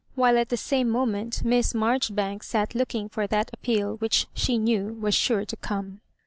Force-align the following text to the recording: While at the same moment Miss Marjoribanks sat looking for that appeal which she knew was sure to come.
While 0.15 0.35
at 0.39 0.49
the 0.49 0.57
same 0.57 0.89
moment 0.89 1.45
Miss 1.45 1.75
Marjoribanks 1.75 2.47
sat 2.47 2.73
looking 2.73 3.07
for 3.07 3.27
that 3.27 3.51
appeal 3.53 3.97
which 3.97 4.25
she 4.33 4.57
knew 4.57 4.93
was 4.99 5.13
sure 5.13 5.45
to 5.45 5.55
come. 5.55 6.01